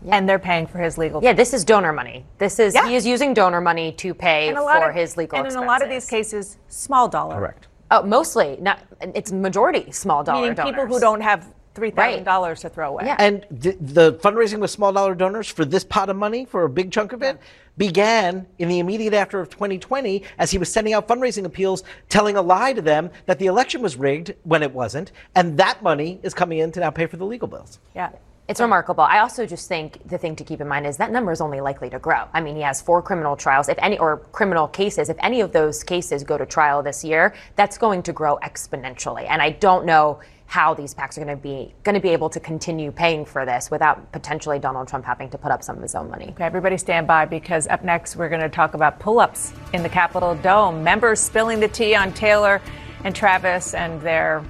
[0.05, 0.17] Yeah.
[0.17, 1.23] And they're paying for his legal.
[1.23, 2.25] Yeah, this is donor money.
[2.37, 2.87] This is yeah.
[2.87, 5.37] he is using donor money to pay for of, his legal.
[5.37, 5.55] And expenses.
[5.55, 7.35] in a lot of these cases, small dollar.
[7.35, 7.67] Correct.
[7.93, 8.79] Oh, mostly, not.
[9.01, 10.71] It's majority small dollar Meaning donors.
[10.71, 12.23] people who don't have three thousand right.
[12.23, 13.05] dollars to throw away.
[13.05, 13.17] Yeah.
[13.19, 16.69] And the, the, fundraising with small dollar donors for this pot of money for a
[16.69, 17.39] big chunk of it
[17.77, 22.35] began in the immediate after of 2020 as he was sending out fundraising appeals, telling
[22.35, 26.19] a lie to them that the election was rigged when it wasn't, and that money
[26.23, 27.77] is coming in to now pay for the legal bills.
[27.95, 28.09] Yeah.
[28.49, 29.05] It's remarkable.
[29.05, 31.61] I also just think the thing to keep in mind is that number is only
[31.61, 32.25] likely to grow.
[32.33, 35.07] I mean, he has four criminal trials, if any, or criminal cases.
[35.07, 39.27] If any of those cases go to trial this year, that's going to grow exponentially.
[39.29, 42.29] And I don't know how these PACs are going to be going to be able
[42.29, 45.81] to continue paying for this without potentially Donald Trump having to put up some of
[45.81, 46.27] his own money.
[46.31, 49.89] Okay, everybody stand by because up next we're going to talk about pull-ups in the
[49.89, 50.83] Capitol Dome.
[50.83, 52.61] Members spilling the tea on Taylor
[53.05, 54.43] and Travis and their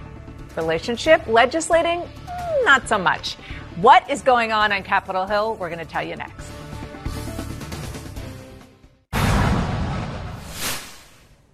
[0.56, 1.26] relationship.
[1.28, 2.02] Legislating,
[2.64, 3.38] not so much.
[3.78, 5.56] What is going on on Capitol Hill?
[5.56, 6.46] We're going to tell you next.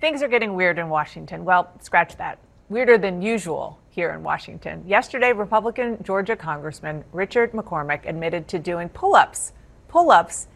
[0.01, 1.45] Things are getting weird in Washington.
[1.45, 2.39] Well, scratch that.
[2.67, 4.83] Weirder than usual here in Washington.
[4.85, 9.53] Yesterday, Republican Georgia Congressman Richard McCormick admitted to doing pull ups,
[9.87, 10.47] pull ups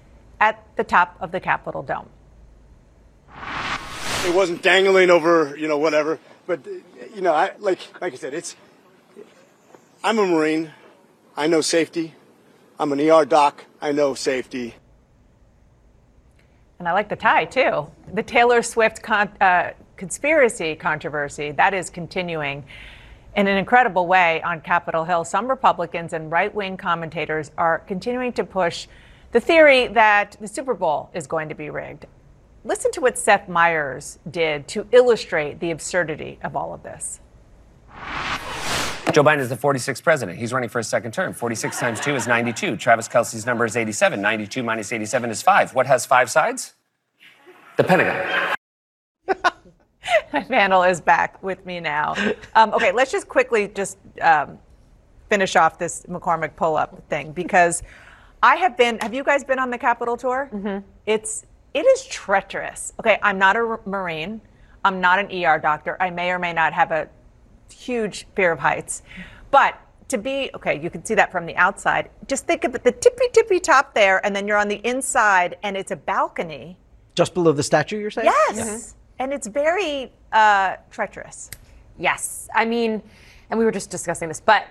[0.42, 2.10] at the top of the Capitol Dome.
[4.26, 6.20] It wasn't dangling over, you know, whatever.
[6.46, 6.66] But,
[7.16, 8.58] you know, I, like, like I said, it's,
[10.04, 10.72] I'm a Marine.
[11.36, 12.14] I know safety.
[12.80, 13.66] I'm an ER doc.
[13.82, 14.76] I know safety.
[16.78, 17.88] And I like the tie too.
[18.14, 22.64] The Taylor Swift con- uh, conspiracy controversy that is continuing
[23.36, 25.24] in an incredible way on Capitol Hill.
[25.24, 28.88] Some Republicans and right wing commentators are continuing to push
[29.32, 32.06] the theory that the Super Bowl is going to be rigged.
[32.64, 37.20] Listen to what Seth Meyers did to illustrate the absurdity of all of this.
[39.12, 40.40] Joe Biden is the 46th president.
[40.40, 41.34] He's running for a second term.
[41.34, 42.78] 46 times 2 is 92.
[42.78, 44.22] Travis Kelce's number is 87.
[44.22, 45.76] 92 minus 87 is 5.
[45.76, 46.74] What has five sides?
[47.78, 48.56] The Pentagon.
[50.34, 52.16] My panel is back with me now.
[52.56, 54.58] Um, okay, let's just quickly just um,
[55.30, 57.84] finish off this McCormick pull-up thing because
[58.42, 59.00] I have been.
[59.00, 60.50] Have you guys been on the Capitol tour?
[60.52, 60.86] Mm-hmm.
[61.06, 62.94] It's it is treacherous.
[63.00, 64.42] Okay, I'm not a Marine.
[64.84, 65.98] I'm not an ER doctor.
[66.00, 67.08] I may or may not have a
[67.74, 69.04] huge fear of heights,
[69.52, 72.10] but to be okay, you can see that from the outside.
[72.28, 75.58] Just think of it, the tippy tippy top there, and then you're on the inside,
[75.64, 76.78] and it's a balcony.
[77.16, 78.26] Just below the statue, you're saying?
[78.26, 78.60] Yes.
[78.60, 78.98] Mm-hmm.
[79.20, 81.52] And it's very uh, treacherous.
[81.98, 82.50] Yes.
[82.54, 83.02] I mean,
[83.50, 84.66] and we were just discussing this, but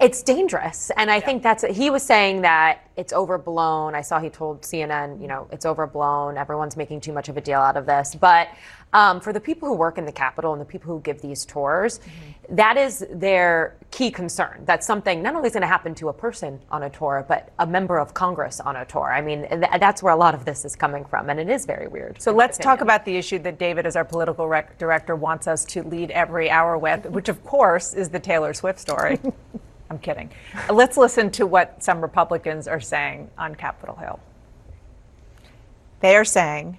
[0.00, 0.90] it's dangerous.
[0.96, 1.24] And I yeah.
[1.24, 3.94] think that's, he was saying that it's overblown.
[3.94, 6.36] I saw he told CNN, you know, it's overblown.
[6.36, 8.14] Everyone's making too much of a deal out of this.
[8.14, 8.48] But
[8.92, 11.44] um, for the people who work in the Capitol and the people who give these
[11.44, 12.56] tours, mm-hmm.
[12.56, 14.64] that is their key concern.
[14.66, 17.52] That something not only is going to happen to a person on a tour, but
[17.58, 19.12] a member of Congress on a tour.
[19.12, 21.66] I mean, th- that's where a lot of this is coming from, and it is
[21.66, 22.22] very weird.
[22.22, 25.64] So let's talk about the issue that David, as our political rec- director, wants us
[25.66, 29.18] to lead every hour with, which of course is the Taylor Swift story.
[29.90, 30.30] I'm kidding.
[30.70, 34.20] Let's listen to what some Republicans are saying on Capitol Hill.
[36.00, 36.78] They are saying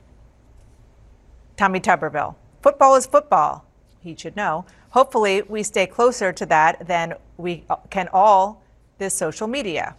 [1.57, 2.35] Tommy Tuberville.
[2.61, 3.65] Football is football.
[4.01, 4.65] He should know.
[4.89, 8.61] Hopefully, we stay closer to that than we can all
[8.97, 9.95] this social media.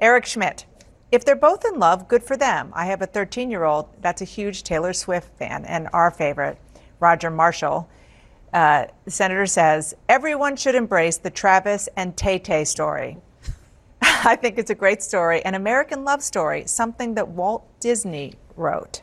[0.00, 0.66] Eric Schmitt.
[1.12, 2.72] If they're both in love, good for them.
[2.74, 6.58] I have a 13 year old that's a huge Taylor Swift fan and our favorite,
[7.00, 7.88] Roger Marshall.
[8.52, 13.16] Uh, the senator says everyone should embrace the Travis and Tay Tay story.
[14.02, 19.00] I think it's a great story, an American love story, something that Walt Disney wrote.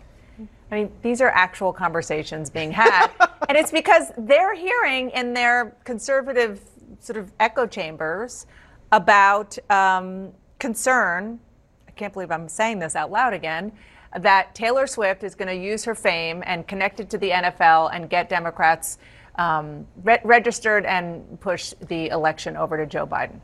[0.72, 3.10] I mean, these are actual conversations being had.
[3.50, 6.62] and it's because they're hearing in their conservative
[7.00, 8.46] sort of echo chambers
[8.92, 11.40] about um, concern.
[11.88, 13.72] I can't believe I'm saying this out loud again.
[14.20, 17.92] That Taylor Swift is going to use her fame and connect it to the NFL
[17.94, 18.98] and get Democrats
[19.40, 23.40] um, re- registered and push the election over to Joe Biden.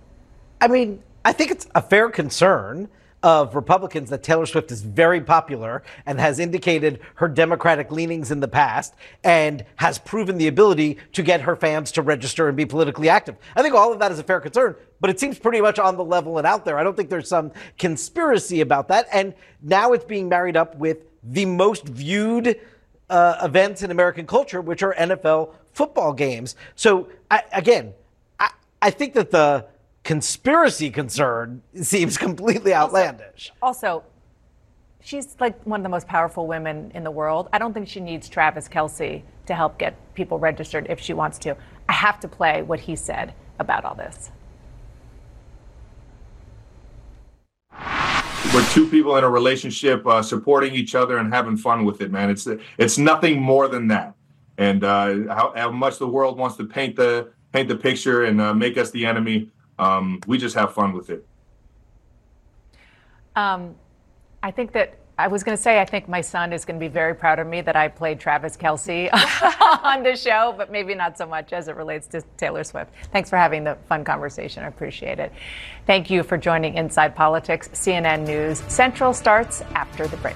[0.60, 2.90] I mean, I think it's a fair concern
[3.24, 8.40] of Republicans that Taylor Swift is very popular and has indicated her Democratic leanings in
[8.40, 8.94] the past
[9.24, 13.36] and has proven the ability to get her fans to register and be politically active.
[13.56, 15.96] I think all of that is a fair concern, but it seems pretty much on
[15.98, 16.78] the level and out there.
[16.78, 19.08] I don't think there's some conspiracy about that.
[19.12, 19.34] And
[19.64, 22.60] now it's being married up with the most viewed
[23.10, 26.56] uh, events in American culture, which are NFL football games.
[26.76, 27.94] So I, again,
[28.40, 28.50] I,
[28.82, 29.68] I think that the
[30.04, 33.52] conspiracy concern seems completely outlandish.
[33.62, 34.04] Also, also,
[35.02, 37.48] she's like one of the most powerful women in the world.
[37.54, 41.38] I don't think she needs Travis Kelce to help get people registered if she wants
[41.40, 41.56] to.
[41.88, 44.32] I have to play what he said about all this.
[48.56, 52.10] We're two people in a relationship, uh, supporting each other and having fun with it,
[52.10, 52.30] man.
[52.30, 52.48] It's
[52.78, 54.16] it's nothing more than that.
[54.58, 58.40] And uh, how, how, much the world wants to paint the paint the picture and
[58.40, 61.28] uh, make us the enemy, um, we just have fun with it.
[63.36, 63.76] Um,
[64.42, 66.84] I think that I was going to say I think my son is going to
[66.84, 69.10] be very proud of me that I played Travis Kelce
[69.84, 72.92] on the show, but maybe not so much as it relates to Taylor Swift.
[73.14, 74.64] Thanks for having the fun conversation.
[74.64, 75.32] I appreciate it.
[75.88, 77.70] Thank you for joining Inside Politics.
[77.70, 80.36] CNN News Central starts after the break.